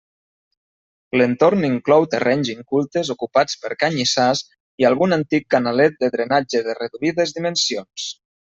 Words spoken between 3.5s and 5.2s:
per canyissars i algun